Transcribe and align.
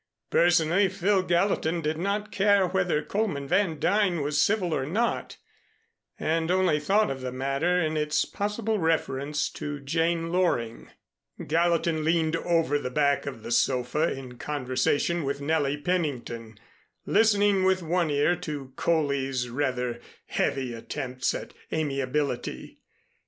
Personally, 0.31 0.89
Phil 0.89 1.21
Gallatin 1.21 1.79
did 1.79 1.99
not 1.99 2.31
care 2.31 2.65
whether 2.65 3.03
Coleman 3.03 3.47
Van 3.47 3.77
Duyn 3.79 4.23
was 4.23 4.41
civil 4.41 4.73
or 4.73 4.83
not, 4.83 5.37
and 6.19 6.49
only 6.49 6.79
thought 6.79 7.11
of 7.11 7.21
the 7.21 7.31
matter 7.31 7.79
in 7.79 7.95
its 7.95 8.25
possible 8.25 8.79
reference 8.79 9.47
to 9.49 9.79
Jane 9.79 10.31
Loring. 10.31 10.89
Gallatin 11.45 12.03
leaned 12.03 12.35
over 12.35 12.79
the 12.79 12.89
back 12.89 13.27
of 13.27 13.43
the 13.43 13.51
sofa 13.51 14.11
in 14.11 14.39
conversation 14.39 15.23
with 15.23 15.39
Nellie 15.39 15.77
Pennington, 15.77 16.59
listening 17.05 17.63
with 17.63 17.83
one 17.83 18.09
ear 18.09 18.35
to 18.37 18.73
Coley's 18.75 19.49
rather 19.49 19.99
heavy 20.25 20.73
attempts 20.73 21.35
at 21.35 21.53
amiability. 21.71 22.79